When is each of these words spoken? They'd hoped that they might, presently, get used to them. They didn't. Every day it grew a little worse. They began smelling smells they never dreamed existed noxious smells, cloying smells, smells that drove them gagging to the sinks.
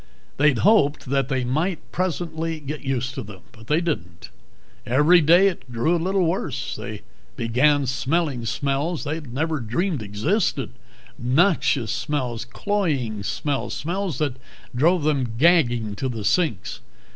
They'd 0.37 0.57
hoped 0.57 1.05
that 1.11 1.29
they 1.29 1.43
might, 1.43 1.77
presently, 1.91 2.59
get 2.59 2.81
used 2.81 3.13
to 3.13 3.21
them. 3.21 3.41
They 3.67 3.81
didn't. 3.81 4.31
Every 4.83 5.21
day 5.21 5.47
it 5.47 5.71
grew 5.71 5.95
a 5.95 6.01
little 6.01 6.25
worse. 6.25 6.75
They 6.75 7.03
began 7.35 7.85
smelling 7.85 8.45
smells 8.45 9.03
they 9.03 9.19
never 9.19 9.59
dreamed 9.59 10.01
existed 10.01 10.71
noxious 11.19 11.91
smells, 11.91 12.45
cloying 12.45 13.21
smells, 13.21 13.75
smells 13.75 14.17
that 14.17 14.37
drove 14.75 15.03
them 15.03 15.33
gagging 15.37 15.93
to 15.97 16.09
the 16.09 16.25
sinks. 16.25 16.79